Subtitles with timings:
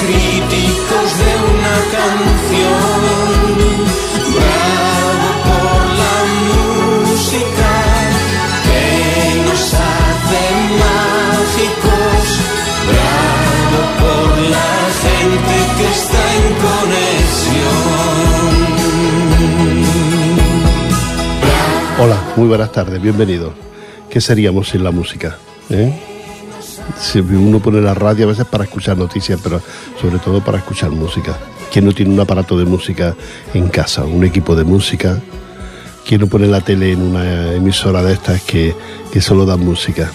[0.00, 3.52] críticos de una canción.
[4.36, 6.16] Bravo por la
[6.50, 7.72] música
[8.64, 8.84] que
[9.46, 10.42] nos hace
[10.84, 12.24] mágicos.
[12.90, 14.72] Bravo por la
[15.04, 17.80] gente que está en conexión.
[21.98, 23.52] Hola, muy buenas tardes, bienvenidos.
[24.08, 25.36] ¿Qué seríamos sin la música?
[25.68, 26.09] ¿Eh?
[27.14, 29.60] Uno pone la radio a veces para escuchar noticias, pero
[30.00, 31.38] sobre todo para escuchar música.
[31.72, 33.14] ¿Quién no tiene un aparato de música
[33.54, 35.18] en casa, un equipo de música?
[36.06, 38.74] ¿Quién no pone la tele en una emisora de estas que,
[39.12, 40.10] que solo da música?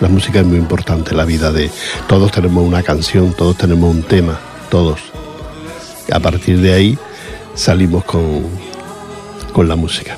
[0.00, 1.70] La música es muy importante la vida de
[2.08, 4.38] todos tenemos una canción, todos tenemos un tema,
[4.70, 5.00] todos.
[6.12, 6.98] A partir de ahí
[7.54, 8.42] salimos con,
[9.52, 10.16] con la música.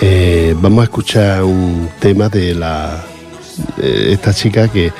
[0.00, 3.04] Eh, vamos a escuchar un tema de la
[3.76, 4.92] de esta chica que,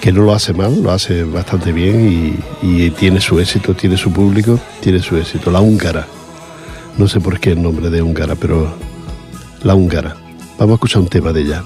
[0.00, 3.96] que, no lo hace mal, lo hace bastante bien y, y, tiene su éxito, tiene
[3.96, 5.50] su público, tiene su éxito.
[5.50, 6.06] La húngara.
[6.98, 8.74] No sé por qué el nombre de húngara, pero
[9.62, 10.16] la húngara.
[10.58, 11.64] Vamos a escuchar un tema de ella.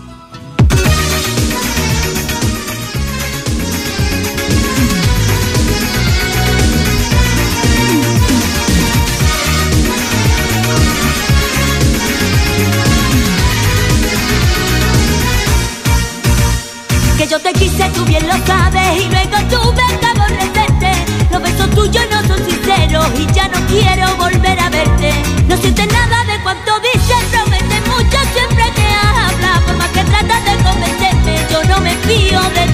[18.45, 20.93] Sabes, y luego tuve que aborrecerte.
[21.31, 25.13] Los besos tuyos no son sinceros y ya no quiero volver a verte.
[25.49, 29.63] No sientes nada de cuanto dices, promete mucho siempre que hablas.
[29.65, 32.66] Por más que tratas de convencerme, yo no me fío de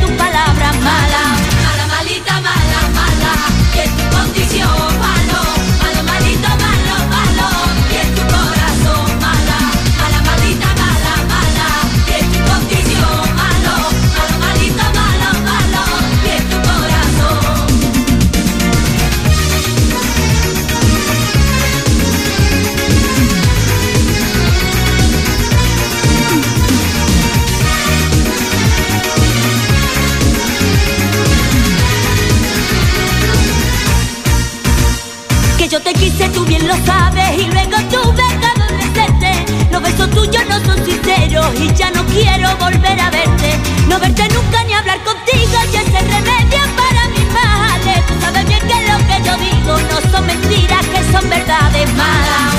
[41.54, 43.58] Y ya no quiero volver a verte.
[43.88, 48.06] No verte nunca ni hablar contigo Y ese remedio para mis males.
[48.06, 52.51] Tú sabes bien que lo que yo digo No son mentiras, que son verdades malas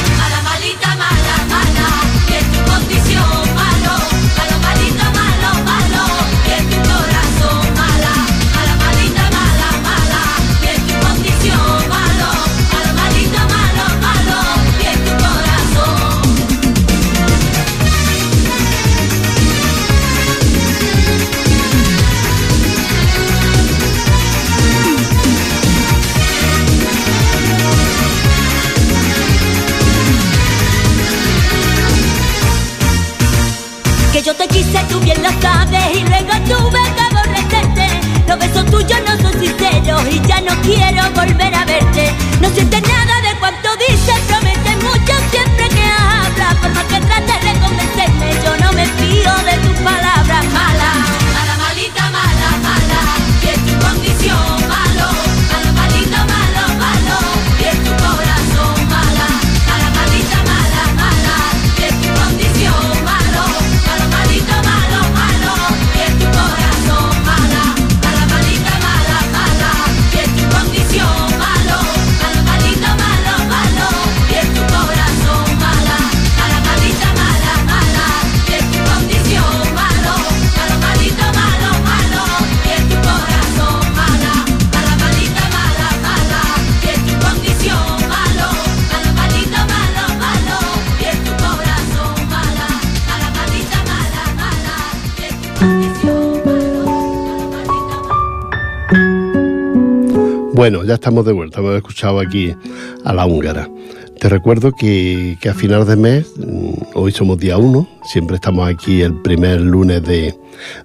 [100.64, 102.56] Bueno, ya estamos de vuelta, hemos escuchado aquí
[103.04, 103.70] a la húngara.
[104.18, 108.70] Te recuerdo que, que a finales de mes, mm, hoy somos día 1, siempre estamos
[108.70, 110.34] aquí el primer lunes de,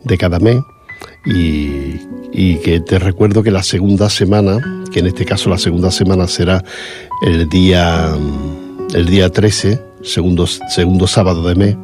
[0.02, 0.56] de cada mes,
[1.24, 1.94] y,
[2.32, 4.58] y que te recuerdo que la segunda semana,
[4.92, 6.64] que en este caso la segunda semana será
[7.24, 11.76] el día, mm, el día 13, segundo, segundo sábado de mes,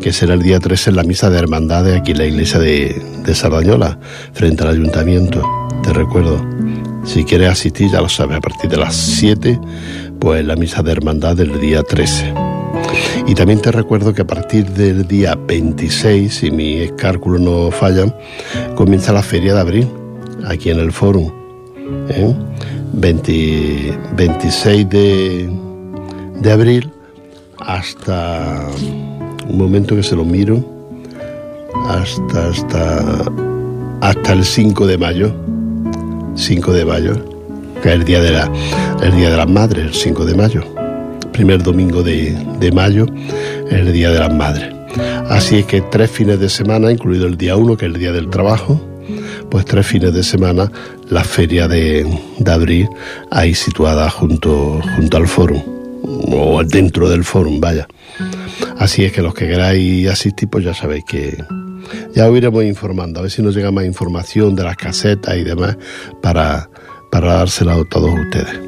[0.00, 3.00] que será el día 13 en la misa de hermandades aquí en la iglesia de,
[3.24, 4.00] de Sardañola,
[4.32, 5.48] frente al ayuntamiento.
[5.84, 6.44] Te recuerdo,
[7.04, 9.58] si quieres asistir, ya lo sabes, a partir de las 7,
[10.18, 12.32] pues la misa de hermandad del día 13.
[13.26, 18.14] Y también te recuerdo que a partir del día 26, si mis cálculos no fallan,
[18.74, 19.88] comienza la feria de abril.
[20.46, 21.32] aquí en el foro.
[24.16, 25.50] 26 de,
[26.40, 26.90] de abril
[27.58, 28.66] hasta
[29.48, 30.64] un momento que se lo miro,
[31.88, 33.24] hasta, hasta,
[34.00, 35.34] hasta el 5 de mayo.
[36.34, 37.14] 5 de mayo,
[37.82, 38.50] que es el día de, la,
[39.02, 40.62] el día de las madres, el 5 de mayo.
[41.32, 43.06] Primer domingo de, de mayo
[43.66, 44.72] es el día de las madres.
[45.28, 48.12] Así es que tres fines de semana, incluido el día 1, que es el día
[48.12, 48.80] del trabajo,
[49.50, 50.70] pues tres fines de semana
[51.08, 52.06] la feria de,
[52.38, 52.88] de abril
[53.30, 55.62] ahí situada junto, junto al foro,
[56.02, 57.86] o dentro del foro, vaya.
[58.78, 61.36] Así es que los que queráis asistir, pues ya sabéis que
[62.14, 65.44] ya os iremos informando, a ver si nos llega más información de las casetas y
[65.44, 65.76] demás
[66.20, 66.68] para,
[67.10, 68.60] para dársela a todos ustedes.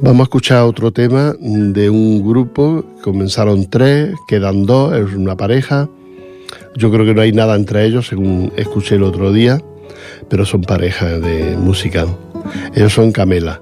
[0.00, 5.88] Vamos a escuchar otro tema de un grupo, comenzaron tres, quedan dos, es una pareja.
[6.76, 9.60] Yo creo que no hay nada entre ellos, según escuché el otro día,
[10.28, 12.06] pero son parejas de música.
[12.74, 13.60] Ellos son Camela.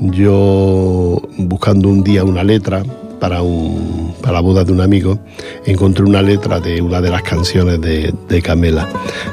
[0.00, 2.82] Yo, buscando un día una letra
[3.22, 5.20] para, un, para la boda de un amigo,
[5.64, 8.88] encontré una letra de una de las canciones de, de Camela.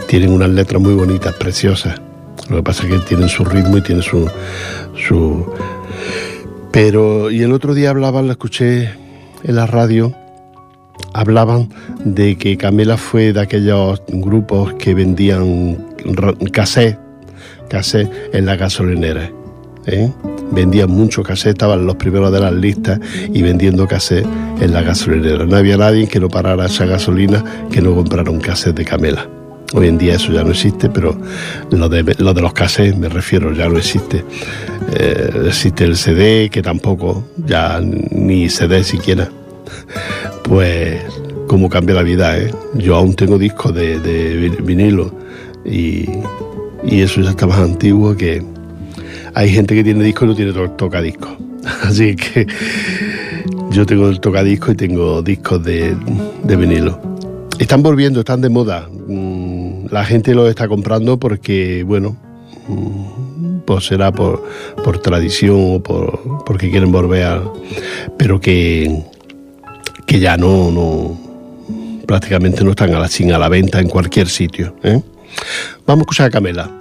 [0.07, 1.99] Tienen unas letras muy bonitas, preciosas.
[2.49, 4.29] Lo que pasa es que tienen su ritmo y tienen su,
[4.95, 5.43] su...
[6.71, 8.91] Pero, y el otro día hablaban, lo escuché
[9.43, 10.13] en la radio,
[11.13, 11.69] hablaban
[12.05, 15.83] de que Camela fue de aquellos grupos que vendían
[16.53, 16.99] cassette,
[17.69, 19.31] cassette en la gasolinera.
[19.87, 20.11] ¿eh?
[20.51, 22.99] Vendían mucho cassette, estaban los primeros de las listas
[23.31, 24.25] y vendiendo cassette
[24.59, 25.45] en la gasolinera.
[25.45, 29.27] No había nadie que no parara esa gasolina que no comprara un cassette de Camela.
[29.73, 31.15] Hoy en día eso ya no existe, pero
[31.69, 34.25] lo de, lo de los cassettes, me refiero, ya no existe.
[34.95, 39.29] Eh, existe el CD, que tampoco, ya ni CD siquiera.
[40.43, 41.03] Pues,
[41.47, 42.51] cómo cambia la vida, ¿eh?
[42.73, 45.13] Yo aún tengo discos de, de vinilo
[45.63, 46.09] y,
[46.83, 48.43] y, eso ya está más antiguo que...
[49.39, 51.29] Hay gente que tiene disco y no tiene to tocadiscos.
[51.83, 52.45] Así que
[53.71, 55.95] yo tengo el tocadisco y tengo discos de,
[56.43, 56.99] de vinilo.
[57.57, 58.89] Están volviendo, están de moda.
[59.89, 62.17] La gente lo está comprando porque, bueno,
[63.63, 64.43] pues será por,
[64.83, 67.43] por tradición o por, porque quieren volver a...
[68.17, 69.05] Pero que,
[70.05, 71.17] que ya no, no,
[72.05, 74.75] prácticamente no están a la, sin a la venta en cualquier sitio.
[74.83, 75.01] ¿eh?
[75.85, 76.78] Vamos a escuchar Camela.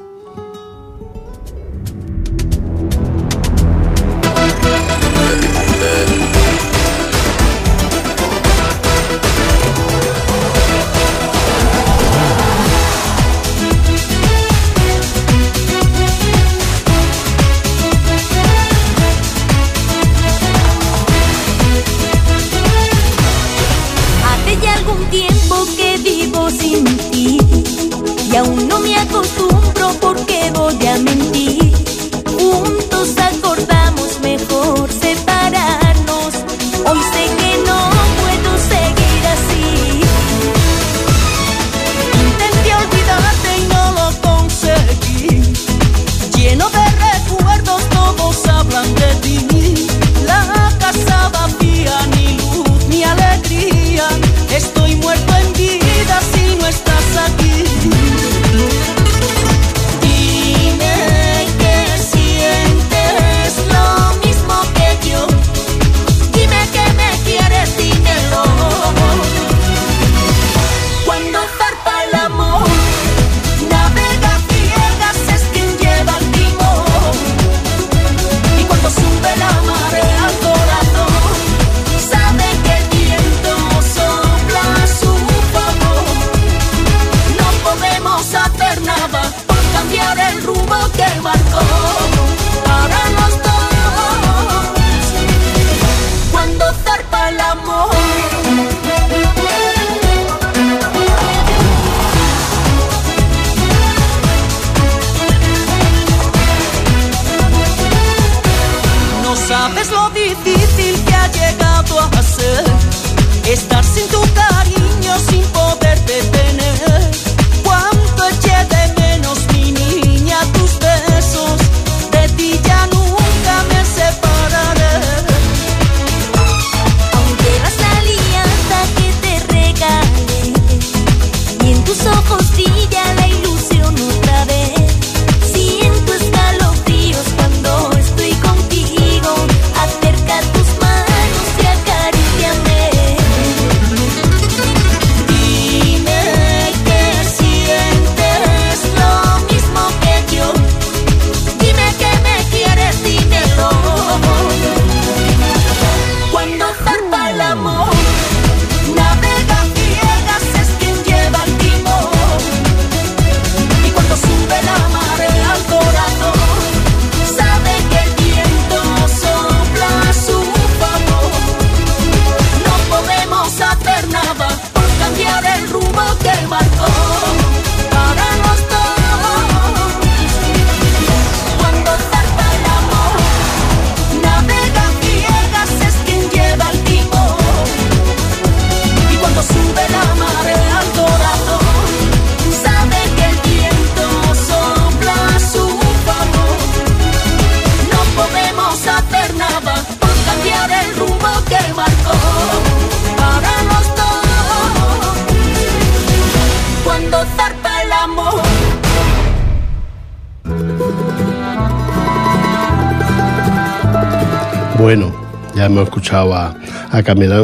[217.19, 217.43] Camila.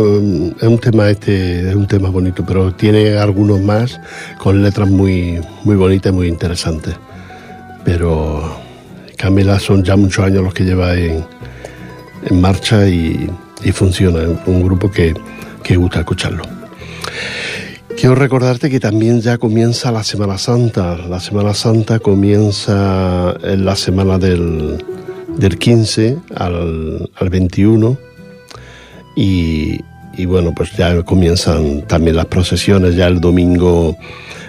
[0.60, 4.00] Es un tema este, es un tema bonito, pero tiene algunos más
[4.38, 6.94] con letras muy, muy bonitas y muy interesantes.
[7.84, 8.56] Pero
[9.16, 11.24] Camila son ya muchos años los que lleva en,
[12.24, 13.28] en marcha y,
[13.64, 14.20] y funciona.
[14.46, 15.12] Un grupo que,
[15.64, 16.44] que gusta escucharlo.
[17.98, 20.96] Quiero recordarte que también ya comienza la Semana Santa.
[21.08, 24.84] La Semana Santa comienza en la semana del,
[25.36, 28.03] del 15 al, al 21
[29.16, 29.80] y,
[30.16, 33.96] y, bueno, pues ya comienzan también las procesiones, ya el domingo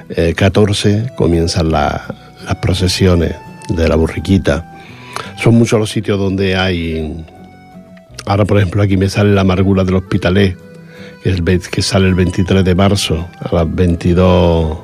[0.09, 3.35] eh, 14 comienzan la, las procesiones
[3.69, 4.71] de la borriquita.
[5.37, 7.25] Son muchos los sitios donde hay...
[8.25, 10.57] Ahora, por ejemplo, aquí me sale la amargura del hospitalet,
[11.23, 14.77] que, es que sale el 23 de marzo a las 22...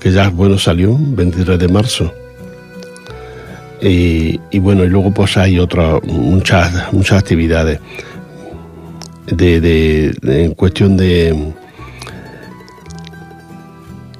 [0.00, 2.14] Que ya, bueno, salió, 23 de marzo.
[3.82, 7.80] Y, bueno, y luego pues hay otras, muchas, muchas actividades
[9.26, 11.54] de, en cuestión de,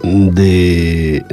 [0.03, 1.25] de,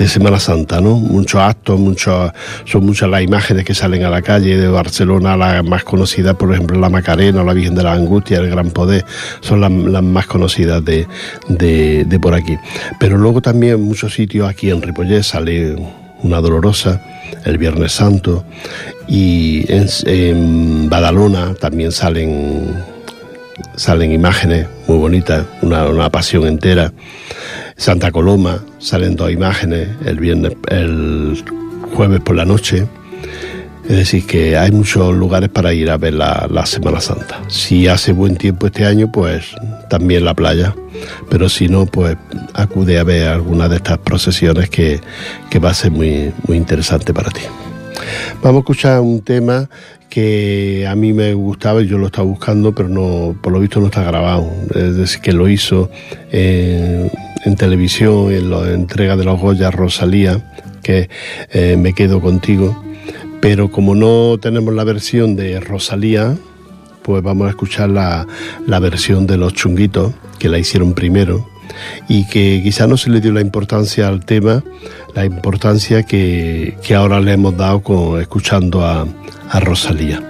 [0.00, 0.96] de Semana Santa, ¿no?
[0.96, 2.32] Muchos actos, muchos,
[2.64, 6.52] son muchas las imágenes que salen a la calle de Barcelona, las más conocidas, por
[6.54, 9.04] ejemplo, la Macarena, la Virgen de la Angustia, el Gran Poder,
[9.40, 11.06] son las, las más conocidas de,
[11.48, 12.56] de, por aquí.
[12.98, 15.76] Pero luego también muchos sitios aquí en Ripollet sale
[16.22, 17.00] una dolorosa,
[17.44, 18.44] el Viernes Santo,
[19.08, 22.74] y en, Badalona también salen,
[23.76, 26.92] salen imágenes muy bonitas, una, una, pasión entera.
[27.76, 31.42] Santa Coloma salen dos imágenes el viernes, el
[31.94, 32.86] jueves por la noche.
[33.90, 37.40] Es decir, que hay muchos lugares para ir a ver la, Semana Santa.
[37.48, 39.46] Si hace buen tiempo este año, pues
[39.88, 40.76] también la playa.
[41.28, 42.16] Pero si no, pues
[42.54, 45.00] acude a ver alguna de estas procesiones que,
[45.50, 47.40] que va a ser muy, muy interesante para ti.
[48.40, 49.68] Vamos a escuchar un tema
[50.08, 53.80] que a mí me gustaba y yo lo estaba buscando, pero no, por lo visto
[53.80, 54.48] no está grabado.
[54.72, 55.90] Es decir, que lo hizo
[56.30, 57.10] en,
[57.44, 60.40] en televisión, en la entrega de los Goya Rosalía,
[60.80, 61.10] que
[61.50, 62.84] eh, me quedo contigo
[63.40, 66.36] pero como no tenemos la versión de Rosalía,
[67.02, 68.26] pues vamos a escuchar la,
[68.66, 71.48] la, versión de los chunguitos, que la hicieron primero,
[72.08, 74.62] y que quizá no se le dio la importancia al tema,
[75.14, 79.06] la importancia que, que ahora le hemos dado con, escuchando a,
[79.48, 80.22] a, Rosalía.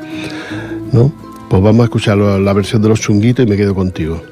[0.93, 1.13] ¿no?
[1.49, 4.23] Pues vamos a escuchar la versión de los chunguitos y me quedo contigo.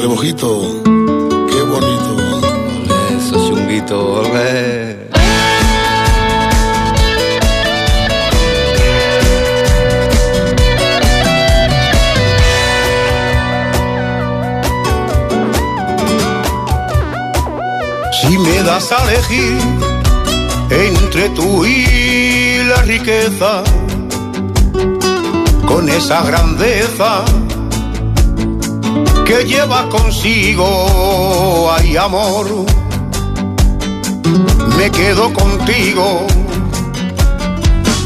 [0.00, 2.16] Ole, rebojito, qué bonito.
[2.36, 4.96] Ole, esos chunguitos, ole.
[18.22, 19.58] Si me das a elegir
[20.70, 23.62] entre tú y la riqueza,
[25.66, 27.24] con esa grandeza
[29.30, 32.46] que lleva consigo, hay amor,
[34.76, 36.26] me quedo contigo.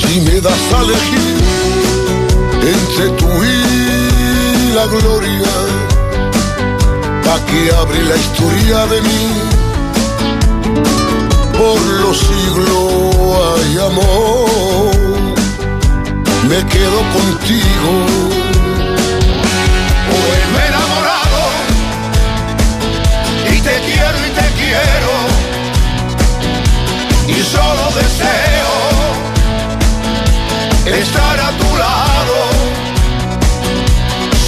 [0.00, 1.36] Si me das a elegir
[2.74, 5.54] entre tú y la gloria,
[7.24, 9.24] pa' que abre la historia de mí,
[11.56, 12.92] por los siglos
[13.48, 14.90] hay amor,
[16.50, 18.34] me quedo contigo.
[27.26, 28.74] Y solo deseo
[30.86, 32.36] estar a tu lado,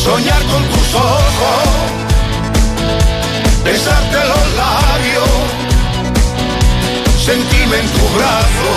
[0.04, 1.68] soñar con tus ojos,
[3.64, 5.30] besarte los labios,
[7.24, 8.70] sentirme en tu brazo,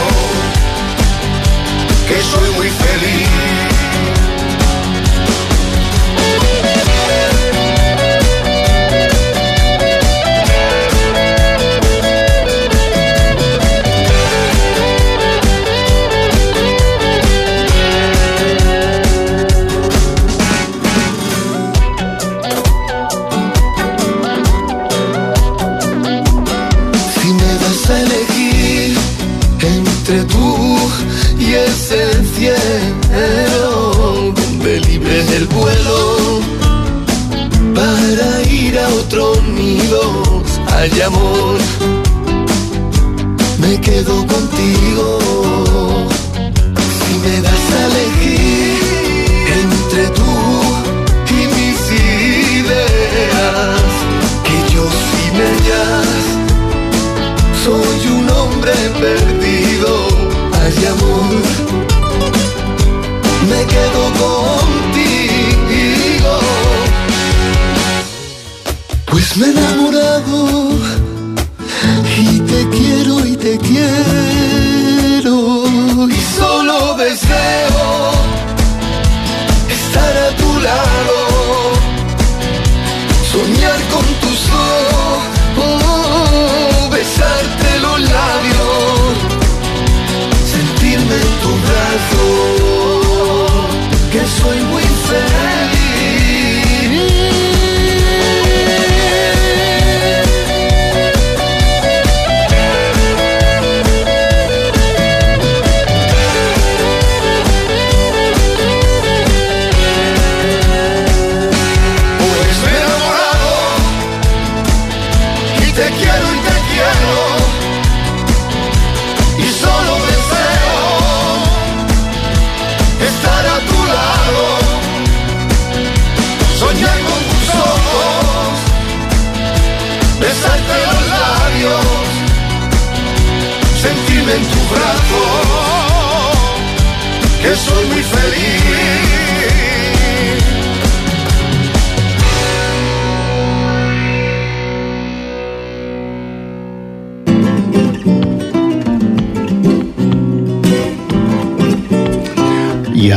[2.08, 3.78] que soy muy feliz.
[40.91, 41.58] hay amor,
[43.60, 45.19] me quedo contigo.
[46.98, 48.79] Si me das a elegir
[49.62, 50.31] entre tú
[51.29, 51.79] y mis
[52.62, 53.91] ideas,
[54.46, 56.08] que yo sin ellas
[57.63, 59.91] soy un hombre perdido.
[60.62, 61.41] Hay amor,
[63.50, 64.88] me quedo contigo.
[69.19, 70.71] Pues me he enamorado
[72.17, 73.83] y te quiero y te quiero.
[76.07, 77.68] Y solo deseo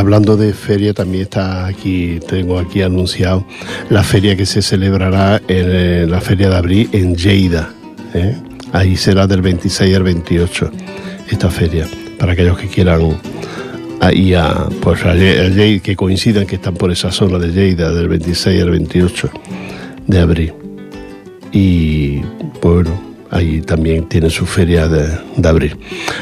[0.03, 3.47] hablando de feria, también está aquí, tengo aquí anunciado
[3.89, 7.73] la feria que se celebrará en eh, la feria de abril en Lleida.
[8.15, 8.37] ¿eh?
[8.73, 10.71] Ahí será del 26 al 28
[11.31, 11.87] esta feria,
[12.19, 13.17] para aquellos que quieran
[14.01, 17.53] ahí a, pues a Lle- a Lleida, que coincidan que están por esa zona de
[17.53, 19.31] Lleida del 26 al 28
[20.09, 20.53] de abril.
[21.53, 22.21] Y
[22.61, 22.91] bueno,
[23.33, 25.77] ahí también tiene su feria de, abril.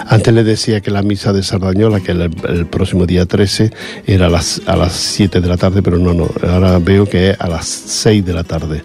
[0.07, 3.73] Antes les decía que la misa de Sardañola, que el, próximo día 13,
[4.07, 7.31] era a las, a las 7 de la tarde, pero no, no, ahora veo que
[7.31, 8.85] es a las 6 de la tarde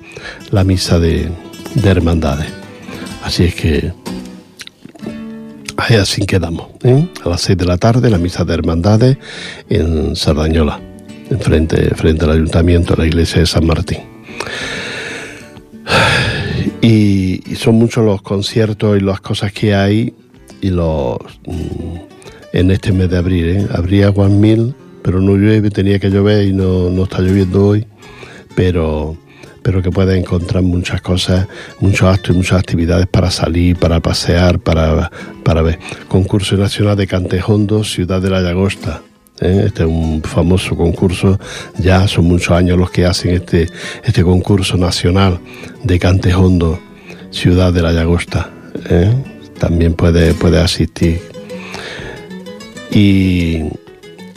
[0.50, 1.30] la misa de,
[1.76, 2.48] de hermandades.
[3.24, 3.94] Así es que
[5.78, 7.08] ahí así quedamos, ¿eh?
[7.24, 9.18] a las 6 de la tarde la misa de hermandades
[9.70, 10.80] en Sardañola,
[11.30, 14.15] en frente, frente al ayuntamiento, a la iglesia de San Martín.
[16.86, 20.14] Y, son muchos los conciertos y las cosas que hay
[20.62, 21.18] y los
[21.48, 21.98] mm,
[22.54, 23.50] en este mes de abril.
[23.50, 23.68] ¿eh?
[23.72, 27.88] Habría Mil, pero no llueve, tenía que llover y no, no está lloviendo hoy,
[28.56, 29.18] pero
[29.64, 31.48] pero que puedes encontrar muchas cosas,
[31.80, 35.10] muchos actos y muchas actividades para salir, para pasear, para,
[35.44, 35.80] para ver.
[36.08, 39.02] Concurso Nacional de Cantejondo, Ciudad de la Llagosta.
[39.42, 39.64] ¿Eh?
[39.68, 41.40] Este es un famoso concurso,
[41.78, 43.70] ya son muchos años los que hacen este,
[44.04, 45.40] este concurso nacional
[45.84, 46.80] de Cantejondo,
[47.32, 48.50] Ciudad de la Llagosta.
[48.90, 49.12] ¿eh?
[49.60, 51.20] También puede, puede asistir.
[52.92, 53.64] Y,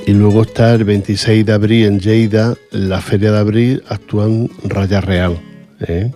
[0.07, 5.01] y luego está el 26 de abril en Lleida, la Feria de Abril, actúan Raya
[5.01, 5.39] Real.
[5.81, 6.11] ¿eh?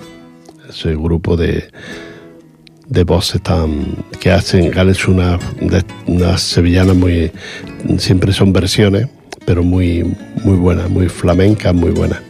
[0.68, 1.68] Ese grupo de,
[2.92, 5.38] de voces tan, que hacen, han hecho una-
[6.06, 7.30] unas sevillanas muy,
[7.98, 9.08] siempre son versiones,
[9.46, 10.04] pero muy,
[10.44, 12.20] muy buenas, muy flamencas, muy buenas.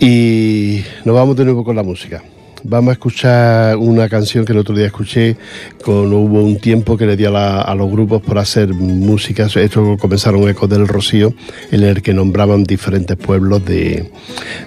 [0.00, 2.22] Y nos vamos de nuevo con la música.
[2.62, 5.36] Vamos a escuchar una canción que el otro día escuché,
[5.82, 9.46] con hubo un tiempo que le di a, la- a los grupos por hacer música,
[9.46, 11.32] esto comenzaron Ecos del Rocío,
[11.70, 14.10] en el que nombraban diferentes pueblos de,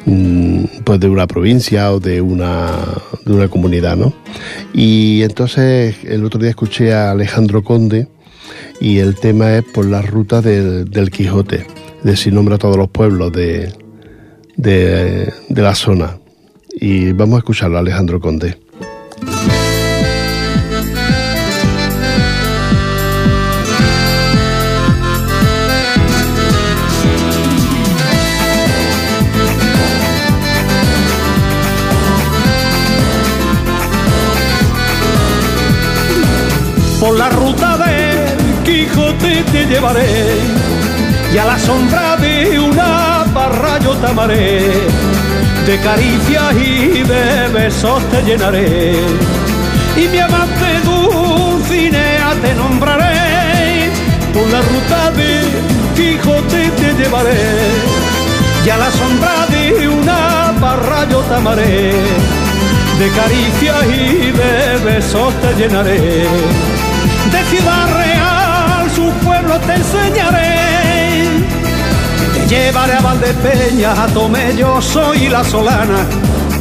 [0.05, 2.71] mm, pues de una provincia o de una,
[3.25, 4.11] de una comunidad, ¿no?
[4.73, 8.07] Y entonces el otro día escuché a Alejandro Conde
[8.81, 11.67] y el tema es por la ruta del, del Quijote,
[12.03, 13.71] de si nombra a todos los pueblos de,
[14.57, 16.17] de, de la zona.
[16.75, 18.57] Y vamos a escucharlo, Alejandro Conde.
[36.99, 40.37] Por la ruta del Quijote te llevaré
[41.33, 45.22] y a la sombra de una barra yo te amaré.
[45.65, 48.95] De caricias y de besos te llenaré
[49.95, 53.91] y mi amante Dulcinea te nombraré.
[54.33, 55.45] Por la ruta del
[55.95, 57.37] Quijote te llevaré
[58.65, 61.93] y a la sombra de una barra yo te amaré.
[62.99, 66.27] De caricias y de besos te llenaré
[67.31, 68.02] de Ciudad
[72.53, 76.05] llevaré a Valdepeñas, a Tomelloso y La Solana,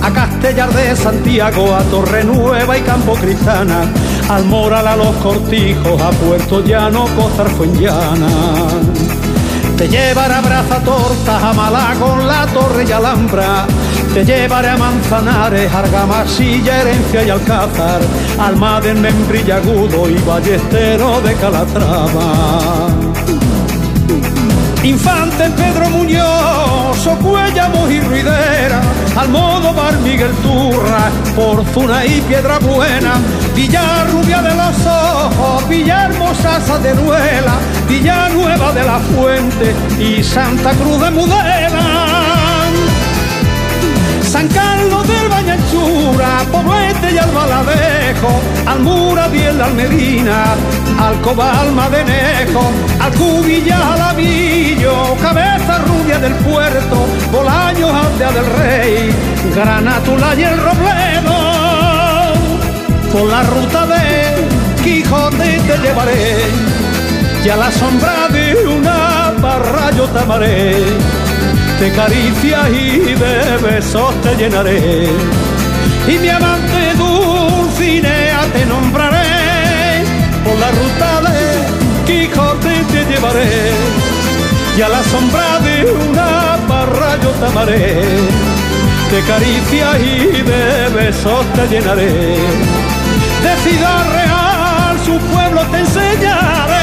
[0.00, 3.84] a Castellar de Santiago, a Torre Nueva y Campo Cristana,
[4.28, 8.28] al Moral, a Los Cortijos, a Puerto Llano, Cozar Fuenllana.
[9.76, 13.66] Te llevaré a Braza Torta, a Malagón, La Torre y Alhambra.
[14.14, 18.00] Te llevaré a Manzanares, Argamasilla, Herencia y Alcázar,
[18.38, 23.01] Almaden, Membrillagudo y Ballestero de Calatrava.
[24.92, 28.78] Infante Pedro Muñoz, Socuellamos y Ruidera,
[29.16, 33.14] Almodóvar Miguel Turra, Fortuna y Piedra Buena,
[33.56, 37.54] Villarrubia de los Ojos, Villahermosa de Nuela,
[37.88, 42.52] Villanueva de la Fuente y Santa Cruz de Mudela.
[44.20, 49.40] San Carlos del Bañanchura, Poblete y Albaladejo, Almura y
[51.02, 59.14] el Almedina, Alcoba Almadenejo, Alcubilla Alavillo, Cabeza Rubia del Puerto, Bolaño Aldea del Rey,
[59.54, 61.38] Granátula y el Robledo.
[63.12, 66.36] Por la ruta de Quijote te llevaré,
[67.44, 70.76] y a la sombra de una barra yo te amaré
[71.80, 75.08] de caricias y de besos te llenaré.
[76.08, 78.31] Y mi amante Dulcinea
[80.62, 81.38] la ruta de
[82.06, 83.72] Quijote te llevaré.
[84.76, 85.74] Y a la sombra de
[86.08, 88.02] una barra yo te amaré,
[89.12, 92.12] de caricias y de besos te llenaré.
[93.44, 96.82] De Ciudad Real su pueblo te enseñaré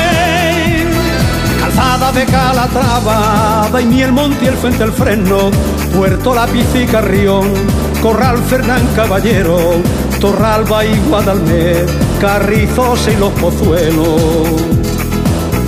[1.60, 5.52] calzada de Calatrava, el Monte y el Fuente el Freno,
[5.96, 7.54] Puerto Lápiz y Carrión,
[8.02, 9.58] Corral Fernán Caballero,
[10.20, 11.86] Torralba y Guadalmer,
[12.19, 14.62] Carrizos y los Pozuelos.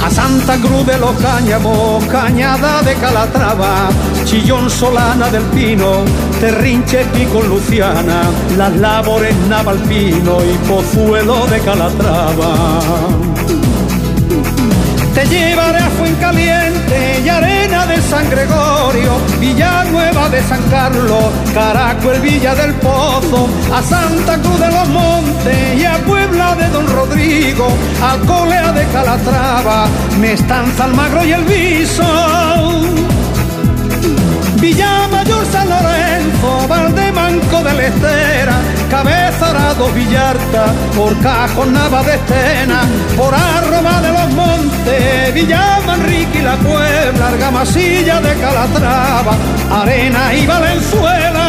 [0.03, 3.89] A Santa Cruz de los Cáñamos, Cañada de Calatrava,
[4.25, 6.03] Chillón Solana del Pino,
[6.39, 8.23] Terrinche Pico Luciana,
[8.57, 13.30] Las Labores Navalpino y Pozuelo de Calatrava.
[15.13, 22.55] Te llevaré a Fuencaliente y Arena de San Gregorio, Villanueva de San Carlos, Caracuel, Villa
[22.55, 27.67] del Pozo, a Santa Cruz de los Montes y a Puebla de Don Rodrigo,
[28.01, 32.03] Alcolea de Calatrava, Mestanza, Almagro y El Viso.
[34.61, 42.83] Villa Mayor San Lorenzo, Valdemanco de Lestera, Cabeza Arado Villarta, por Cajón Nava de Estena,
[43.17, 43.33] por
[45.41, 49.35] Montes, Villa Manrique y la Puebla, Argamasilla de Calatrava,
[49.71, 51.47] Arena y Valenzuela.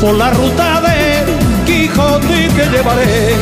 [0.00, 1.24] Por la ruta de
[1.66, 3.34] Quijote que llevaré,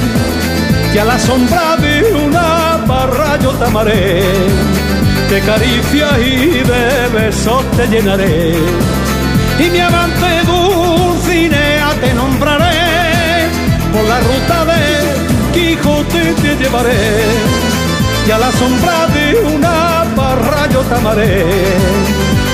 [0.95, 4.23] y a la sombra de una barra yo te amaré
[5.31, 8.55] de caricias y de besos te llenaré.
[9.59, 13.49] Y mi amante Dulcinea te nombraré,
[13.93, 14.79] por la ruta de
[15.53, 17.48] Quijote te llevaré,
[18.29, 21.45] y a la sombra de una barra yo te amaré.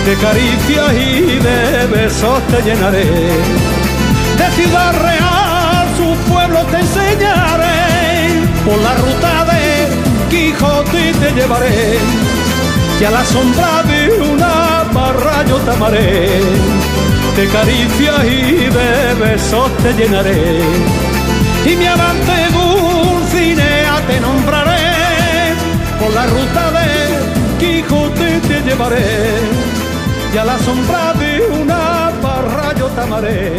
[0.06, 3.04] De caricias y de besos te llenaré,
[4.38, 9.62] de Ciudad Real su pueblo te enseñaré, por la ruta de
[10.30, 11.98] Quijote te llevaré.
[13.00, 16.28] Y a la sombra de una barra yo te amaré,
[17.36, 20.60] de caricias y de besos te llenaré,
[21.66, 22.32] y mi amante
[26.00, 29.04] por la ruta de Quijote te llevaré,
[30.32, 33.52] y a la sombra de una barra yo te amaré.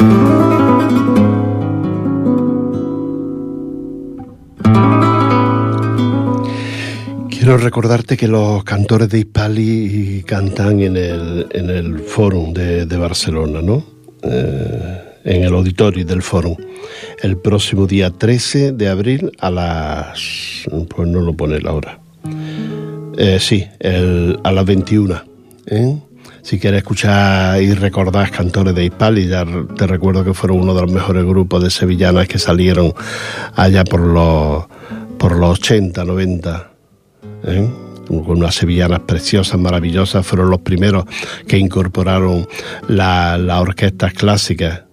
[7.30, 13.62] Quiero recordarte que los cantores de Hispali cantan en el, en el Fórum de, Barcelona,
[13.62, 13.86] ¿no?
[14.24, 16.56] Eh, en el auditorio del Fórum.
[17.22, 20.66] El próximo día 13 de abril a las...
[20.90, 22.05] Pues no lo pone la hora.
[23.18, 23.66] Eh, sí,
[24.44, 25.22] a las 21.
[25.68, 25.98] ¿eh?
[26.42, 30.82] Si quieres escuchar y recordar cantores de Hispali, ya te recuerdo que fueron uno de
[30.82, 32.94] los mejores grupos de sevillanas que salieron
[33.56, 34.66] allá por los,
[35.18, 36.72] por los 80, 90
[37.46, 37.70] ¿eh?
[38.08, 41.06] con unas sevillanas preciosas, maravillosas, fueron los primeros
[41.48, 42.48] que incorporaron
[42.88, 44.84] las orquestas clásicas,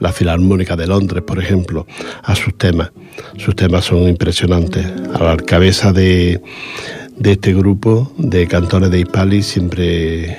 [0.00, 1.86] la Filarmónica de Londres, por ejemplo,
[2.22, 2.92] a sus temas.
[3.38, 4.86] Sus temas son impresionantes.
[5.14, 6.40] A la cabeza de,
[7.16, 10.30] de este grupo de cantores de Hispali siempre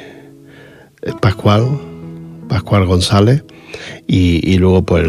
[1.01, 1.79] es Pascual,
[2.47, 3.43] Pascual González,
[4.07, 5.05] y, luego pues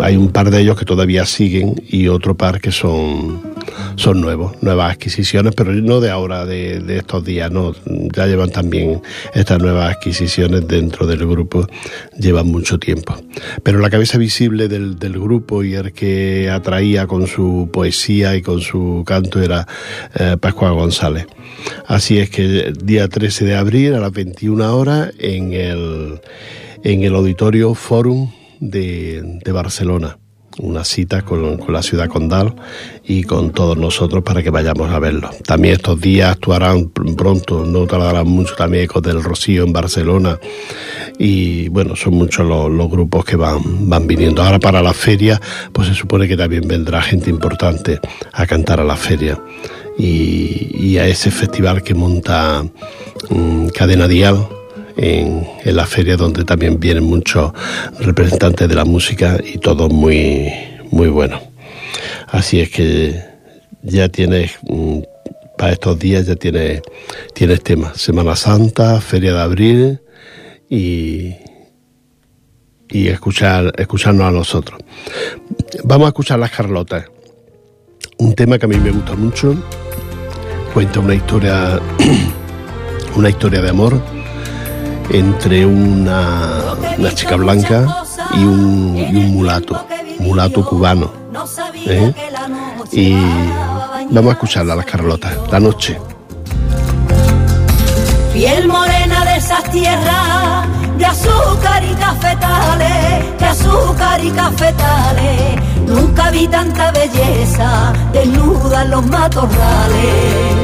[0.00, 3.40] hay un par de ellos que todavía siguen y otro par que son,
[3.96, 7.74] son nuevos, nuevas adquisiciones, pero no de ahora, de, estos días, no,
[8.14, 9.00] ya llevan también
[9.34, 11.66] estas nuevas adquisiciones dentro del grupo,
[12.18, 13.16] llevan mucho tiempo.
[13.62, 18.60] Pero la cabeza visible del, grupo y el que atraía con su poesía y con
[18.60, 19.66] su canto era
[20.18, 21.26] eh, Pascual González.
[21.86, 26.20] Así es que el día 13 de abril a las 21 horas en el,
[26.84, 30.18] en el Auditorio Forum de, de Barcelona
[30.58, 32.54] una cita con, la ciudad condal
[33.04, 35.30] y con todos nosotros para que vayamos a verlo.
[35.44, 40.38] También estos días actuarán pronto, no tardarán mucho también Ecos del Rocío en Barcelona
[41.18, 44.42] y bueno, son muchos los, grupos que van, van viniendo.
[44.42, 45.40] Ahora para la feria,
[45.72, 48.00] pues se supone que también vendrá gente importante
[48.32, 49.40] a cantar a la feria
[49.98, 52.64] y, a ese festival que monta
[53.30, 54.46] um, Cadena Dial
[54.96, 57.52] en, la feria donde también vienen muchos
[58.00, 60.52] representantes de la música y todo muy,
[60.90, 61.40] muy bueno.
[62.28, 63.20] Así es que
[63.82, 65.00] ya tienes, mm,
[65.58, 66.82] para estos días ya tienes,
[67.32, 67.92] tienes tema.
[67.94, 70.00] Semana Santa, Feria de Abril
[70.68, 71.34] y,
[72.88, 74.80] y escuchar, escucharnos a nosotros.
[75.84, 77.06] Vamos a escuchar las Carlotas.
[78.18, 79.56] Un tema que a mí me gusta mucho.
[80.72, 81.80] Cuenta una historia,
[83.16, 84.13] una historia de amor
[85.10, 89.86] entre una, una chica blanca y un, y un, mulato,
[90.18, 91.10] mulato cubano.
[91.86, 92.14] ¿eh?
[92.92, 93.14] Y
[94.10, 95.98] vamos a escucharla a las Carlotas, la noche.
[98.32, 100.66] Piel morena de esas tierras,
[100.98, 105.60] de azúcar y cafetales, de azúcar y cafetales.
[105.86, 110.54] Nunca vi tanta belleza desnuda en los matorrales.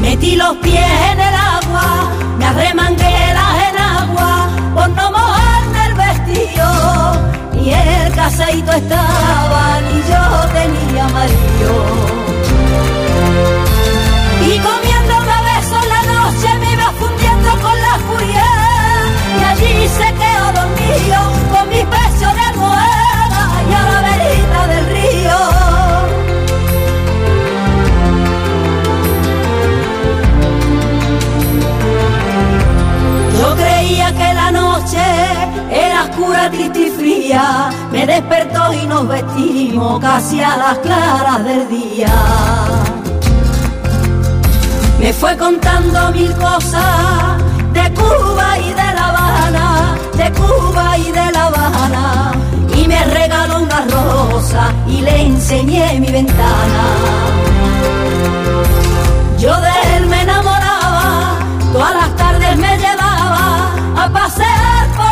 [0.00, 2.19] Metí los pies en el agua
[2.54, 7.12] las en agua por no mojarme el vestido.
[7.54, 10.22] Y el caseito estaba, ni yo
[10.58, 11.74] tenía amarillo.
[14.46, 18.46] Y comiéndome besos la noche me iba fundiendo con la furia.
[19.38, 20.09] Y allí se
[36.20, 37.70] oscura, triste y fría.
[37.92, 42.12] Me despertó y nos vestimos casi a las claras del día.
[44.98, 46.84] Me fue contando mil cosas
[47.72, 52.32] de Cuba y de La Habana, de Cuba y de La Habana.
[52.76, 56.84] Y me regaló una rosa y le enseñé mi ventana.
[59.38, 61.38] Yo de él me enamoraba,
[61.72, 65.09] todas las tardes me llevaba a pasear por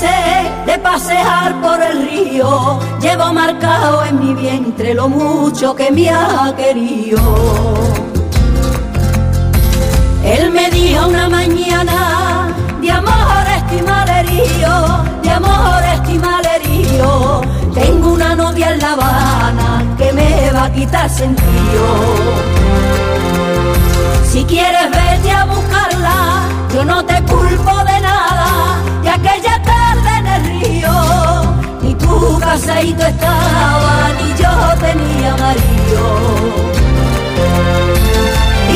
[0.00, 6.54] de pasear por el río, llevo marcado en mi vientre lo mucho que me ha
[6.56, 7.20] querido.
[10.24, 12.48] Él me dijo una mañana,
[12.80, 17.40] de amor estimalerío, de amor estimalerío,
[17.74, 21.84] tengo una novia en La Habana que me va a quitar sentido.
[24.24, 29.79] Si quieres vete a buscarla, yo no te culpo de nada, y aquella tarde en
[29.79, 29.79] el río, ni
[32.20, 34.52] tu caseito estaba, ni yo
[34.86, 36.04] tenía marido.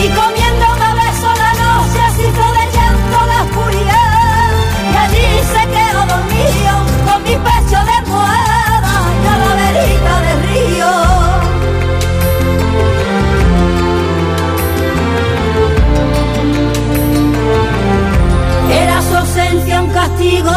[0.01, 2.27] Y comiéndome besos la noche, así
[2.57, 4.03] de llanto la furia,
[4.93, 6.73] y allí se quedó dormido,
[7.07, 11.25] con mi pecho de almohada, y a la verita del río.
[19.81, 20.53] un castigo,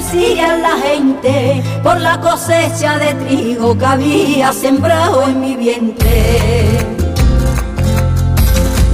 [0.00, 6.78] según decía la gente, por la cosecha de trigo que había sembrado en mi vientre.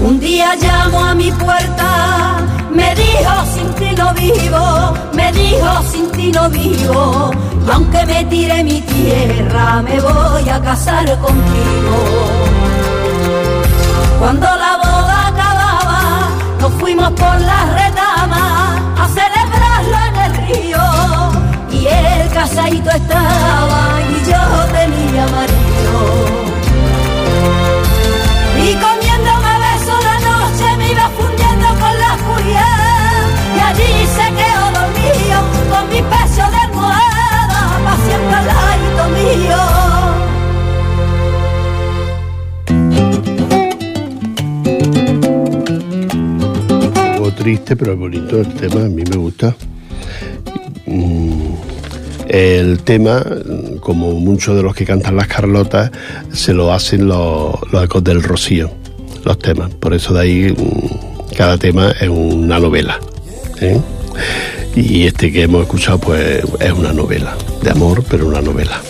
[0.03, 2.39] Un día llamo a mi puerta,
[2.71, 7.31] me dijo sin ti no vivo, me dijo sin ti no vivo,
[7.67, 11.97] y aunque me tire mi tierra, me voy a casar contigo.
[14.19, 16.29] Cuando la boda acababa,
[16.61, 18.01] nos fuimos por la retama
[21.73, 26.01] y el casadito estaba y yo tenía marido.
[28.59, 32.67] Y comiéndome besos la noche me iba fundiendo con la furia
[33.57, 35.39] y allí se quedó dormido
[35.71, 39.91] con mi peso de almohada para siempre al lado mío.
[47.41, 49.57] triste, pero bonito el tema, a mí me gusta.
[50.90, 51.55] Mm,
[52.29, 53.24] el tema,
[53.81, 55.90] como muchos de los que cantan las Carlotas,
[56.33, 58.70] se lo hacen los, ecos del Rocío,
[59.24, 59.72] los temas.
[59.74, 62.98] Por eso de ahí mm, cada tema es una novela.
[64.74, 68.81] Y este que hemos escuchado, pues es una novela, de amor, pero una novela.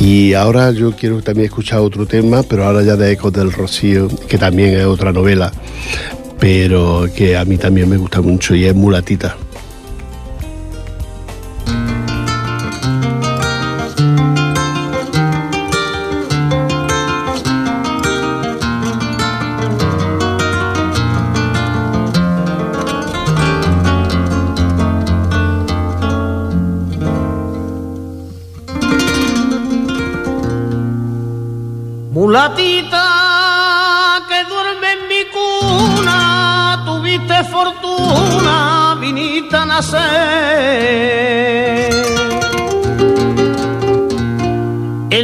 [0.00, 4.08] Y ahora yo quiero también escuchar otro tema, pero ahora ya de Ecos del Rocío,
[4.28, 5.52] que también es otra novela,
[6.38, 8.74] pero que a mí también me gusta mucho y es.
[8.74, 9.36] Mulatita
[39.80, 39.84] En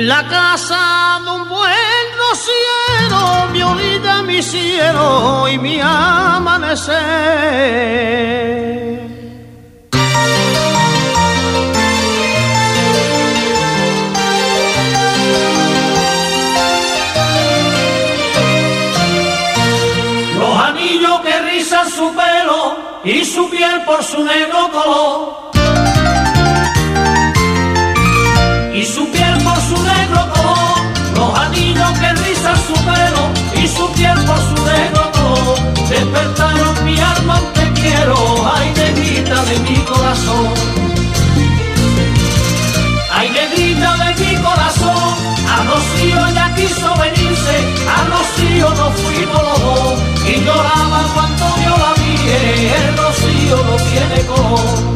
[0.07, 6.95] la casa de un buen rociero, mi orilla, mi cielo y mi amanecer.
[24.15, 25.51] Su negro color.
[28.73, 30.79] Y su piel por su negro color.
[31.17, 33.23] Los anillos que rizan su pelo
[33.61, 35.59] y su piel por su negro color.
[35.89, 38.17] Despertaron mi alma, te quiero,
[38.55, 40.55] ay negrita de mi corazón.
[43.17, 45.15] Ay, negrita de mi corazón,
[45.49, 47.57] a Rocío ya quiso venirse,
[47.97, 49.95] a Rocío nos fuimos los dos,
[50.27, 52.15] y lloraba cuando yo la vi,
[52.81, 54.95] el Rocío no tiene color.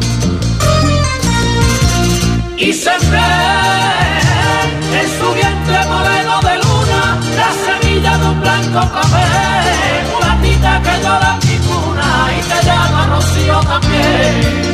[2.57, 2.69] Y
[4.99, 7.01] en su vientre moreno de luna,
[7.37, 9.27] la semilla de un blanco café,
[10.11, 14.69] mulatita que llora en mi cuna, y te llama Rocío también.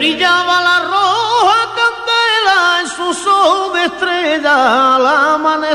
[0.00, 0.49] Brillaba
[4.60, 5.70] al amanecer.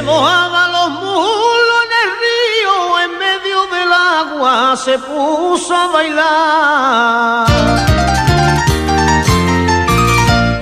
[0.00, 2.74] Se mojaban los mulos en el río,
[3.04, 7.46] en medio del agua se puso a bailar.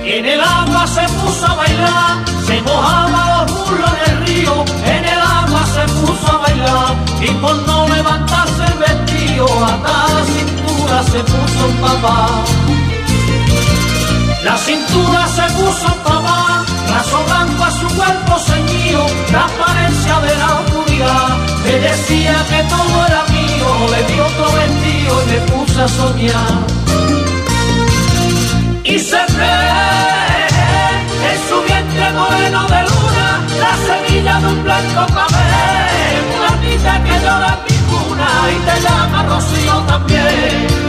[0.03, 5.05] En el agua se puso a bailar, se mojaban los mulos en el río, en
[5.05, 6.97] el agua se puso a bailar.
[7.21, 12.43] Y por no levantarse el vestido, hasta la cintura se puso a empapar.
[14.43, 16.09] La cintura se puso a
[16.99, 18.58] brazo blanco a su cuerpo ceñido,
[19.29, 21.37] transparencia de la oscuridad.
[21.65, 26.65] Le decía que todo era mío, le di otro vestido y me puse a soñar.
[28.83, 29.17] Y se
[31.29, 33.27] en su vientre moreno de luna,
[33.59, 35.45] la semilla de un blanco café,
[36.37, 40.88] una vida que llora en mi cuna y te llama Rocío también.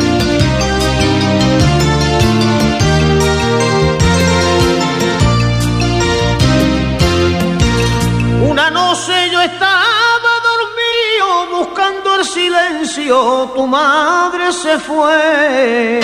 [12.70, 16.00] Silencio, tu madre se fue.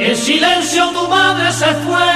[0.00, 2.08] En silencio tu madre se fue,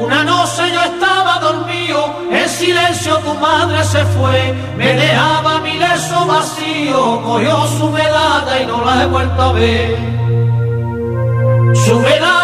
[0.00, 6.26] una noche yo estaba dormido, en silencio tu madre se fue, me dejaba mi leso
[6.26, 9.98] vacío, cogió su medalla y no la he vuelto a ver.
[11.84, 12.43] Su medalla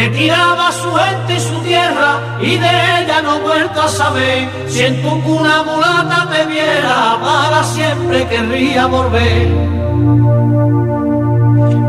[0.00, 2.56] y no la he vuelto a ver, retiraba a su gente y su tierra y
[2.56, 4.48] de ella no he vuelto a saber.
[4.68, 9.48] Siento que una mulata me viera, para siempre querría volver.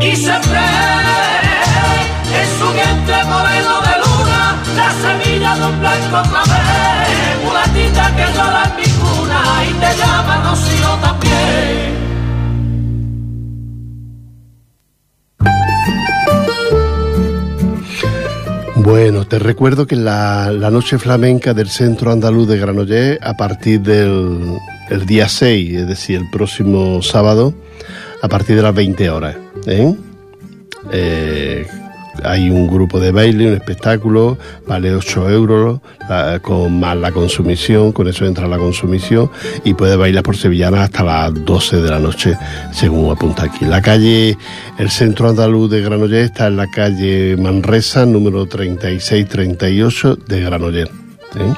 [0.00, 0.60] Y siempre
[2.34, 8.62] en su vientre moreno de luna, la semilla de un blanco clavel, mulatita que llora
[8.64, 12.01] en mi cuna y te llama Rocío también.
[18.84, 23.80] Bueno, te recuerdo que la, la noche flamenca del Centro Andaluz de Granollers, a partir
[23.80, 24.58] del
[24.90, 27.54] el día 6, es decir, el próximo sábado,
[28.22, 29.36] a partir de las 20 horas.
[29.66, 29.94] ¿eh?
[30.90, 31.66] Eh,
[32.22, 35.80] hay un grupo de baile, un espectáculo, vale 8 euros,
[36.42, 39.30] con más la consumición, con eso entra la consumición
[39.64, 42.36] y puede bailar por Sevillana hasta las 12 de la noche,
[42.72, 43.64] según apunta aquí.
[43.64, 44.36] La calle,
[44.78, 50.90] el centro andaluz de Granollers está en la calle Manresa, número 3638 de Granollers.
[50.90, 51.54] ¿eh?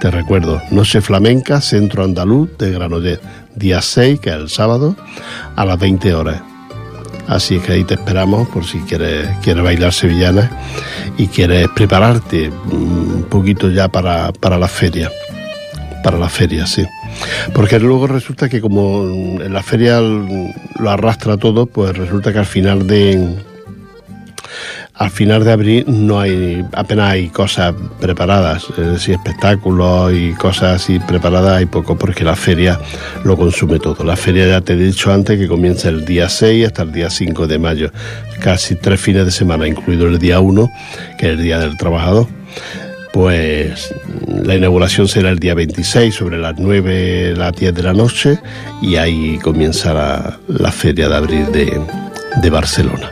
[0.00, 3.20] Te recuerdo, Noche Flamenca, Centro Andaluz de Granollers,
[3.54, 4.96] día 6, que es el sábado,
[5.56, 6.49] a las 20 horas.
[7.30, 10.50] Así es que ahí te esperamos por si quieres, quieres bailar sevillana
[11.16, 15.12] y quieres prepararte un poquito ya para, para la feria.
[16.02, 16.84] Para la feria, sí.
[17.54, 22.46] Porque luego resulta que como en la feria lo arrastra todo, pues resulta que al
[22.46, 23.36] final de
[25.00, 30.82] al final de abril no hay apenas hay cosas preparadas, es decir, espectáculos y cosas
[30.82, 32.78] así preparadas hay poco porque la feria
[33.24, 34.04] lo consume todo.
[34.04, 37.08] La feria ya te he dicho antes que comienza el día 6 hasta el día
[37.08, 37.90] 5 de mayo,
[38.40, 40.70] casi tres fines de semana, incluido el día 1,
[41.16, 42.26] que es el día del trabajador.
[43.14, 43.94] Pues
[44.44, 48.38] la inauguración será el día 26 sobre las 9, las 10 de la noche
[48.82, 51.80] y ahí comienza la, la feria de abril de,
[52.42, 53.10] de Barcelona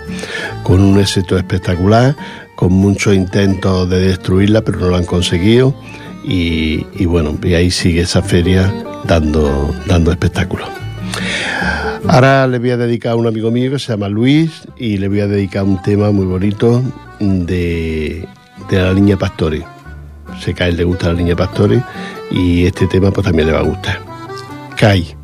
[0.68, 2.14] con un éxito espectacular,
[2.54, 5.74] con muchos intentos de destruirla, pero no lo han conseguido.
[6.22, 8.70] Y, bueno, y ahí sigue esa feria
[9.04, 10.68] dando, dando espectáculos.
[12.06, 15.08] Ahora le voy a dedicar a un amigo mío que se llama Luis y le
[15.08, 16.82] voy a dedicar un tema muy bonito
[17.18, 18.28] de,
[18.68, 19.64] de la niña Pastori.
[20.38, 21.82] Sé que a él le gusta la niña Pastori
[22.30, 24.00] y este tema pues también le va a gustar.
[24.76, 25.16] Kai.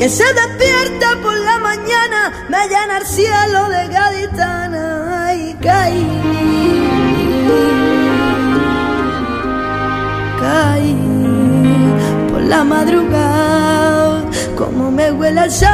[0.00, 6.06] Que se despierta por la mañana, me llena el cielo de gaditana, y caí.
[10.40, 10.96] Caí
[12.30, 14.24] por la madrugada,
[14.56, 15.68] como me huele el sal,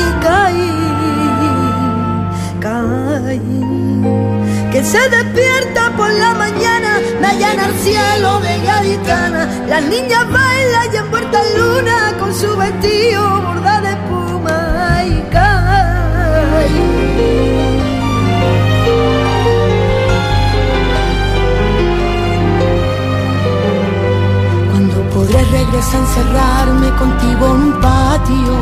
[0.00, 0.70] y caí,
[2.60, 3.40] caí.
[4.70, 9.48] Que se despierta por la mañana, me llena el cielo de gaditana.
[9.68, 10.21] Las niñas
[27.02, 28.54] contigo un patio.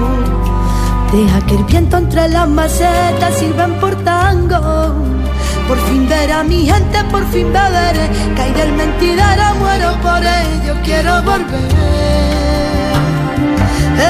[1.12, 4.60] Deja que el viento entre las macetas sirvan por tango.
[5.68, 8.06] Por fin ver a mi gente, por fin beberé.
[8.36, 11.70] Caí del mentidero, muero por ello, quiero volver.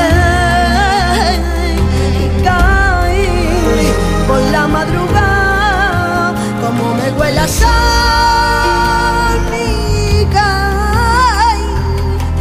[0.00, 1.38] Ey,
[2.24, 3.28] y caí
[4.28, 11.66] por la madrugada, como me huele a sal, mi caí.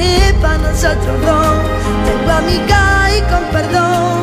[0.07, 0.09] Y
[0.41, 1.78] para nosotros dos,
[2.09, 4.21] tengo mi caí con perdón.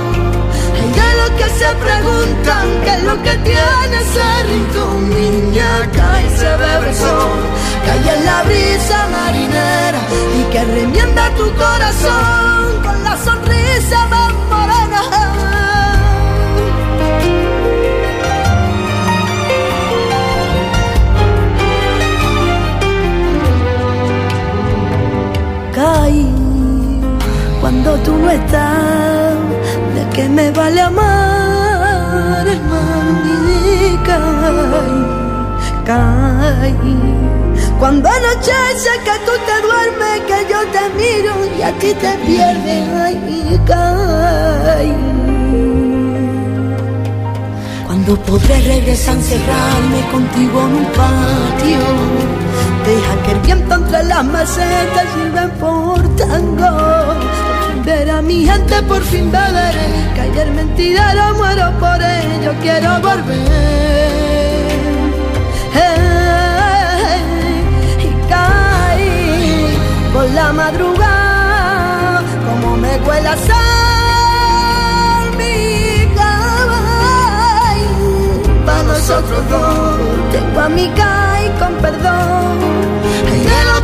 [0.77, 5.11] Hay de los que se preguntan qué es lo que tiene ese rincón.
[5.11, 7.41] Niña, caí se bebe el sol,
[7.87, 10.01] cae en la brisa marinera
[10.39, 13.99] y que remienda tu corazón con la sonrisa
[27.87, 29.35] cuando tú no estás.
[29.95, 33.17] ¿De qué me vale amar, hermano?
[34.05, 35.07] Caí,
[35.85, 36.97] caí.
[37.79, 42.89] Cuando anochece que tú te duermes, que yo te miro y a ti te pierdes,
[43.05, 44.95] ay, caí.
[47.87, 51.83] ¿Cuándo podré regresar encerrarme contigo en un patio?
[52.87, 57.56] Deja que el viento entre las macetas sirva por tango.
[57.87, 59.75] Ver a mi gente por fin beber,
[60.13, 63.37] que ayer mentira muero por ello, quiero volver.
[68.07, 69.79] y caí
[70.13, 78.03] por la madrugada, como me cuela sal mi caballo.
[78.67, 80.01] Para nosotros dos,
[80.33, 82.46] tengo a mi caí con perdón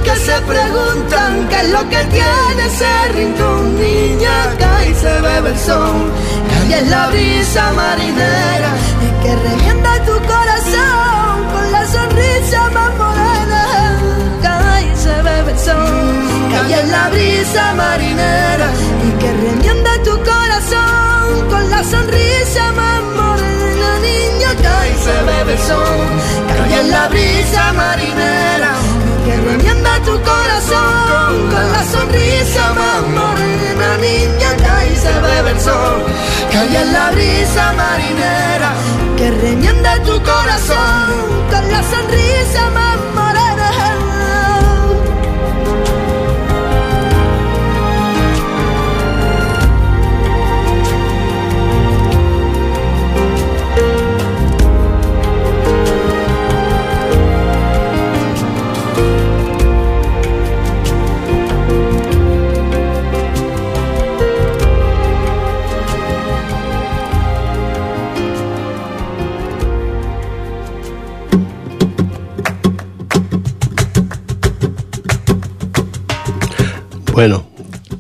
[0.03, 3.80] que se preguntan qué es lo que tiene ese rincón.
[3.80, 6.12] Niña, cae y se bebe el sol,
[6.50, 8.72] cae es la brisa marinera
[9.07, 13.98] y que remienda tu corazón con la sonrisa más morena.
[14.42, 18.68] Cae y se bebe el sol, cae es la brisa marinera
[19.07, 23.88] y que remienda tu corazón con la sonrisa más morena.
[24.00, 26.09] Niña, cae y se bebe el sol,
[26.48, 28.91] cae en la brisa marinera
[29.25, 35.61] que remienda tu corazón con la sonrisa más morena, niña, que ahí se bebe el
[35.61, 36.03] sol,
[36.51, 38.73] que hay en la brisa marinera,
[39.16, 41.11] que remienda tu corazón
[41.51, 42.82] con la sonrisa más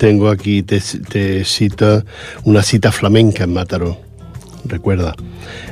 [0.02, 0.80] tengo aquí, te,
[1.44, 2.04] cita
[2.42, 4.00] una cita flamenca en Mataró.
[4.64, 5.14] Recuerda,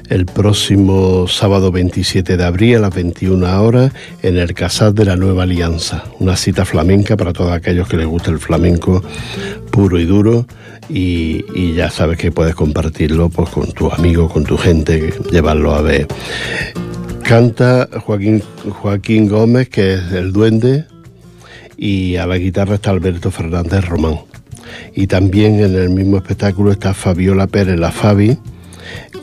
[0.08, 5.16] el próximo sábado 27 de abril a las 21 horas en el Casal de la
[5.16, 6.04] Nueva Alianza.
[6.20, 9.02] Una cita flamenca para todos aquellos que les gusta el flamenco
[9.72, 10.46] puro y duro.
[10.88, 15.82] Y, ya sabes que puedes compartirlo pues, con tus amigos, con tu gente, llevarlo a
[15.82, 16.06] ver.
[17.24, 18.44] Canta Joaquín,
[18.80, 20.84] Joaquín Gómez, que es el duende,
[21.80, 24.20] y a la guitarra está Alberto Fernández Román.
[24.94, 28.38] Y también en el mismo espectáculo está Fabiola Pérez, la Fabi,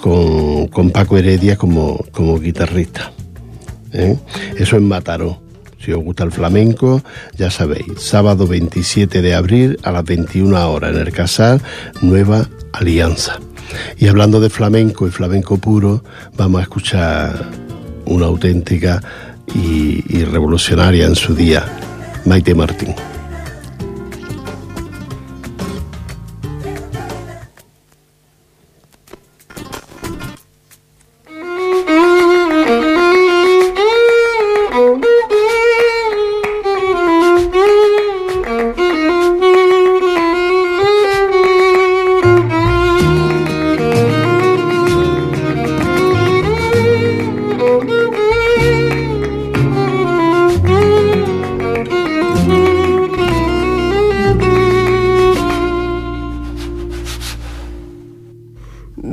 [0.01, 3.11] con, Paco Heredia como, como guitarrista.
[3.93, 4.17] ¿eh?
[4.57, 5.39] Eso es Mataró.
[5.79, 7.03] Si os gusta el flamenco,
[7.37, 11.61] ya sabéis, sábado 27 de abril a las 21 horas en el Casal
[12.01, 13.39] Nueva Alianza.
[13.99, 16.03] Y hablando de flamenco y flamenco puro,
[16.35, 17.51] vamos a escuchar
[18.05, 19.01] una auténtica
[19.53, 21.65] y revolucionaria en su día,
[22.27, 23.16] Maite Martín.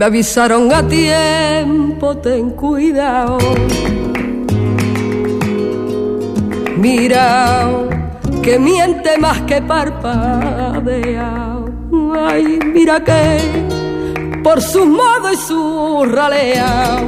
[0.05, 3.39] Avisaron a tiempo, ten cuidado.
[6.77, 7.67] Mira
[8.43, 11.57] que miente más que parpadea.
[12.17, 13.39] Ay, mira que
[14.43, 16.99] por su modo y su ralea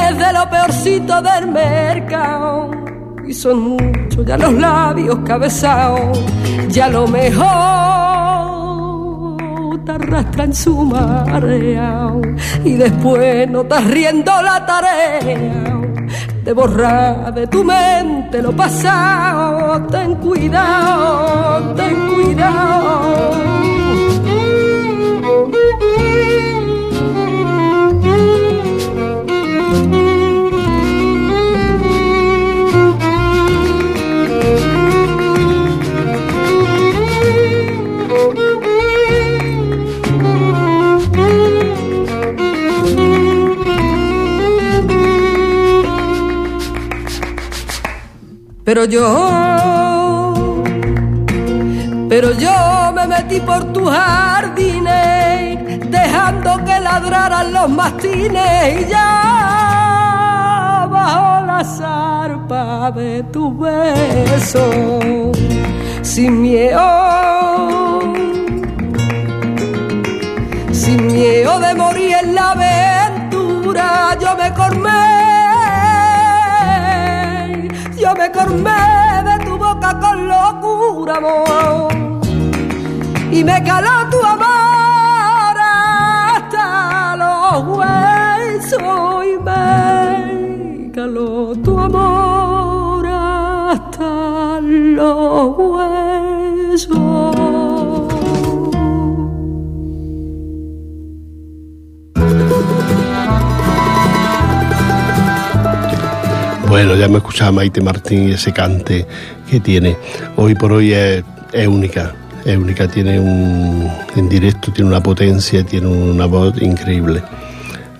[0.00, 2.70] es de lo peorcito del mercado.
[3.26, 6.18] Y son muchos ya los labios cabezados,
[6.68, 8.05] ya lo mejor
[10.06, 12.12] arrastra en su marea
[12.64, 15.80] y después no estás riendo la tarea
[16.44, 19.82] de borrar de tu mente lo pasado.
[19.86, 23.45] Ten cuidado, ten cuidado.
[48.76, 50.34] Pero yo,
[52.10, 55.58] pero yo me metí por tus jardines,
[55.90, 65.00] dejando que ladraran los mastines y ya bajo la zarpa de tu beso,
[66.02, 68.02] sin miedo,
[70.70, 74.16] sin miedo de morir en la aventura
[78.14, 81.92] formé de tu boca con locura, amor.
[83.32, 85.56] Y me caló tu amor
[86.36, 91.75] hasta los huesos y me caló tu
[106.76, 109.06] Bueno, ya me escuchaba Maite Martín y ese cante
[109.48, 109.96] que tiene.
[110.36, 111.24] Hoy por hoy es,
[111.66, 112.14] única,
[112.44, 117.22] es única, tiene un, en directo, tiene una potencia, tiene una voz increíble.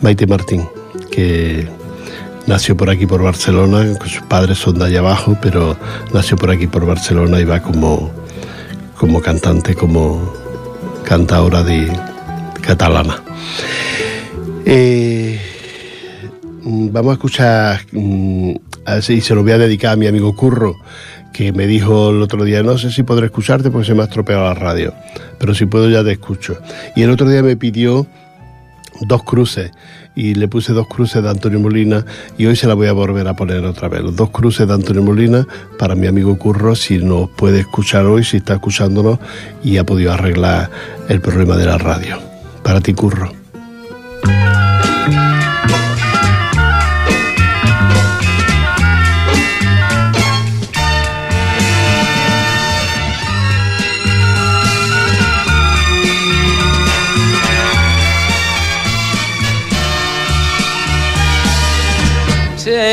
[0.02, 0.68] Maite Martín,
[1.10, 1.66] que
[2.46, 5.74] nació por aquí por Barcelona, sus padres son de allá abajo, pero
[6.12, 8.10] nació por aquí por Barcelona y va como,
[8.94, 10.34] como cantante, como
[11.02, 11.90] cantadora de
[12.60, 13.22] catalana.
[14.66, 15.40] Eh,
[16.66, 18.54] vamos a escuchar, mm,
[18.86, 20.76] así se lo voy a dedicar a mi amigo Curro,
[21.32, 24.04] que me dijo el otro día, no sé si podré escucharte porque se me ha
[24.04, 24.94] estropeado la radio,
[25.38, 26.58] pero si puedo ya te escucho.
[26.94, 28.06] Y el otro día me pidió
[29.02, 29.72] dos cruces
[30.14, 32.04] y le puse dos cruces de Antonio Molina
[32.38, 34.02] y hoy se la voy a volver a poner otra vez.
[34.02, 35.46] Los dos cruces de Antonio Molina
[35.78, 39.18] para mi amigo Curro, si nos puede escuchar hoy, si está escuchándonos
[39.62, 40.70] y ha podido arreglar
[41.08, 42.18] el problema de la radio.
[42.62, 43.30] Para ti, Curro.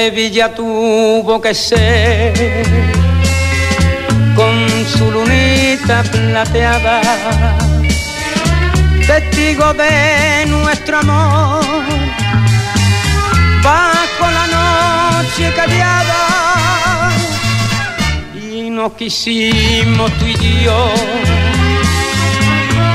[0.03, 2.33] Sevilla tuvo que ser
[4.35, 4.53] con
[4.85, 6.99] su lunita plateada,
[9.07, 11.63] testigo de nuestro amor,
[13.63, 17.11] bajo la noche callada,
[18.35, 20.91] y nos quisimos tú y yo,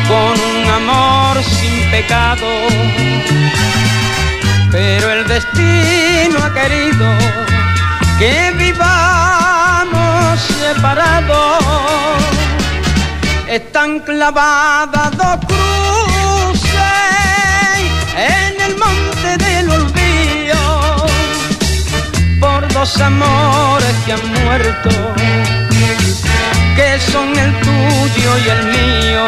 [0.09, 2.46] con un amor sin pecado
[4.70, 7.06] pero el destino ha querido
[8.18, 11.64] que vivamos separados.
[13.48, 16.70] Están clavadas dos cruces
[18.16, 21.06] en el monte del olvido
[22.40, 24.90] por dos amores que han muerto,
[26.76, 29.26] que son el tuyo y el mío.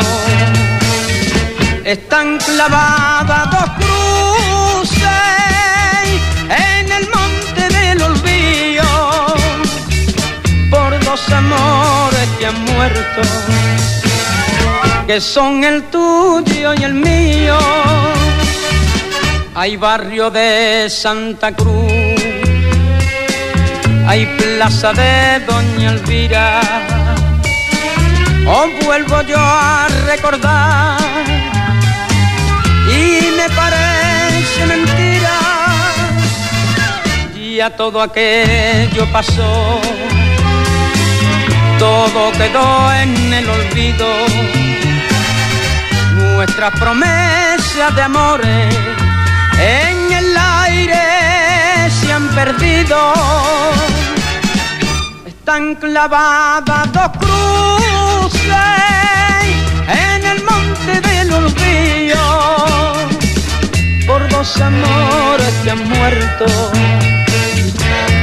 [1.85, 4.00] Están clavadas dos cruces
[11.35, 13.23] amores que han muerto,
[15.07, 17.59] que son el tuyo y el mío.
[19.55, 21.93] Hay barrio de Santa Cruz,
[24.07, 26.61] hay plaza de Doña Elvira.
[28.47, 30.99] Os vuelvo yo a recordar
[32.89, 35.41] y me parece mentira
[37.61, 39.81] ya todo aquello pasó,
[41.81, 44.07] todo quedó en el olvido,
[46.13, 48.77] nuestras promesas de amores
[49.59, 53.15] en el aire se han perdido,
[55.27, 58.45] están clavadas dos cruces
[59.89, 62.93] en el monte del olvido
[64.07, 66.45] por dos amores que han muerto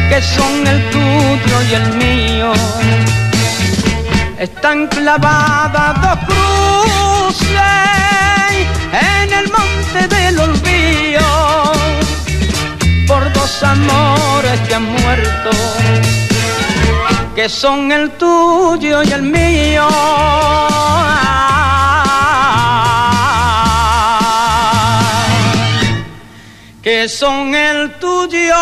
[0.10, 2.54] que son el tuyo y el mío.
[4.40, 7.50] Están clavadas dos cruces
[8.94, 11.74] en el monte del olvido
[13.08, 15.50] por dos amores que han muerto,
[17.36, 19.88] que son el tuyo y el mío.
[26.84, 28.56] que son el tuyo.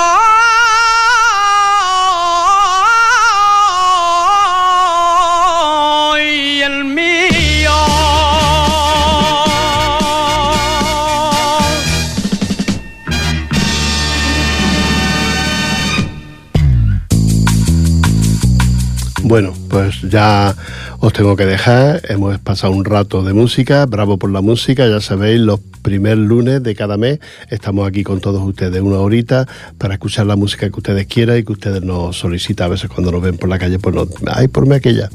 [19.75, 20.55] Pues ya
[20.99, 22.01] os tengo que dejar.
[22.07, 23.85] Hemos pasado un rato de música.
[23.85, 24.87] Bravo por la música.
[24.87, 27.19] Ya sabéis, los primer lunes de cada mes
[27.49, 29.45] estamos aquí con todos ustedes una horita
[29.77, 32.67] para escuchar la música que ustedes quieran y que ustedes nos solicitan.
[32.67, 35.09] A veces cuando nos ven por la calle, pues no, ay, por mí aquella.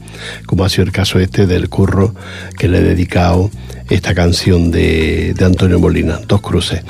[0.45, 2.15] Como ha sido el caso este del curro
[2.59, 3.51] que le he dedicado
[3.91, 6.83] esta canción de, de Antonio Molina, Dos Cruces.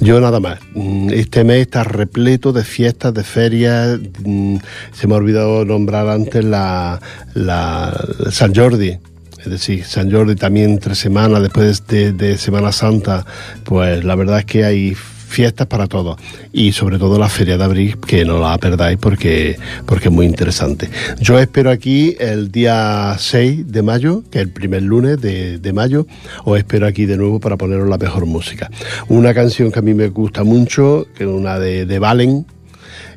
[0.00, 4.56] Yo nada más, mm, este mes está repleto de fiestas, de ferias, mm,
[4.92, 7.00] se me ha olvidado nombrar antes la,
[7.34, 7.98] la
[8.30, 8.98] San Jordi,
[9.38, 13.24] es decir, San Jordi también tres semanas después de, de, Semana Santa,
[13.64, 14.96] pues la verdad es que hay
[15.30, 16.18] fiestas para todos
[16.52, 19.56] y sobre todo la Feria de Abril que no la perdáis porque,
[19.86, 20.90] porque es muy interesante.
[21.20, 25.72] Yo espero aquí el día 6 de mayo, que es el primer lunes de, de
[25.72, 26.06] mayo,
[26.44, 28.70] os espero aquí de nuevo para poneros la mejor música.
[29.08, 32.44] Una canción que a mí me gusta mucho, que es una de, de Valen,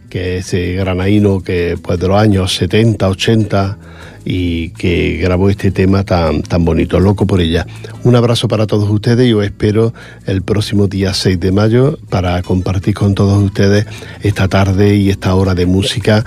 [0.09, 3.77] que es ese granaíno que pues de los años 70, 80
[4.25, 7.65] y que grabó este tema tan, tan bonito, loco por ella.
[8.03, 9.93] Un abrazo para todos ustedes y os espero
[10.25, 13.85] el próximo día 6 de mayo para compartir con todos ustedes
[14.21, 16.25] esta tarde y esta hora de música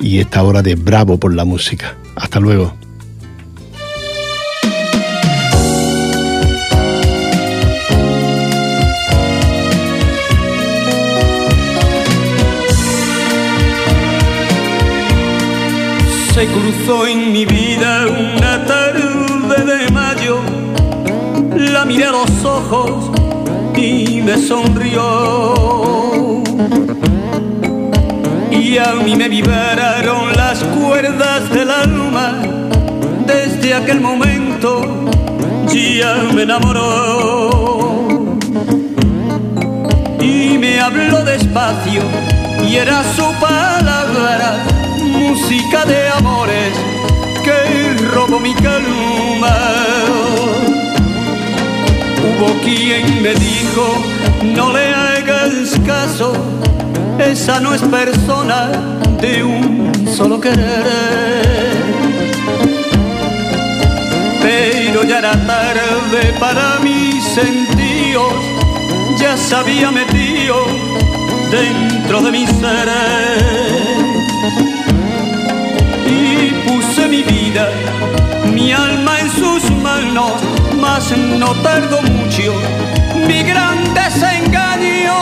[0.00, 1.96] y esta hora de bravo por la música.
[2.16, 2.87] Hasta luego.
[16.38, 20.38] Se cruzó en mi vida una tarde de mayo.
[21.56, 23.10] La miré a los ojos
[23.76, 25.02] y me sonrió.
[28.52, 32.40] Y a mí me vibraron las cuerdas del alma.
[33.26, 34.82] Desde aquel momento
[35.72, 37.88] ya me enamoró.
[40.20, 42.02] Y me habló despacio
[42.64, 44.87] y era su palabra
[45.28, 46.72] música de amores
[47.44, 49.56] que robó mi calma.
[52.24, 53.86] Hubo quien me dijo,
[54.56, 56.32] no le hagas caso,
[57.18, 58.70] esa no es persona
[59.20, 61.76] de un solo querer.
[64.40, 68.32] Pero ya era tarde para mis sentidos,
[69.18, 70.56] ya se había metido
[71.50, 72.88] dentro de mi ser
[77.08, 77.68] mi vida,
[78.52, 80.32] mi alma en sus manos,
[80.78, 82.52] mas no tardó mucho
[83.26, 85.14] mi gran desengaño.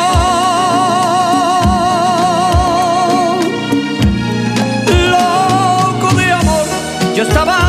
[5.10, 6.66] Loco de amor,
[7.14, 7.65] yo estaba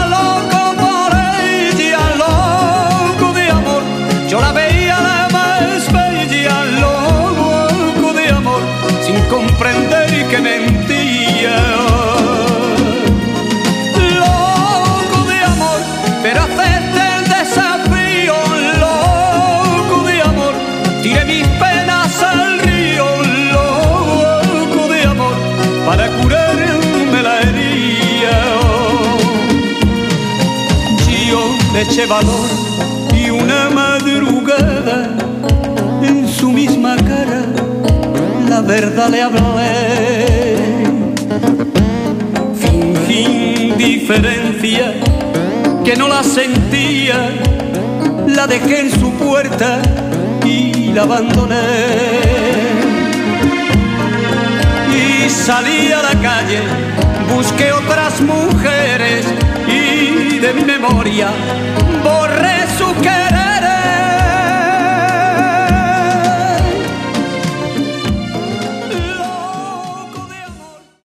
[31.89, 32.49] Eché valor
[33.13, 35.09] y una madrugada
[36.03, 37.43] en su misma cara
[38.49, 40.57] la verdad le hablé.
[42.59, 44.93] Fingí indiferencia
[45.83, 47.29] que no la sentía,
[48.27, 49.81] la dejé en su puerta
[50.45, 52.37] y la abandoné
[55.47, 56.61] salí a la calle,
[57.33, 59.25] busqué otras mujeres
[60.39, 61.29] de mi memoria
[62.03, 63.36] borré su querer.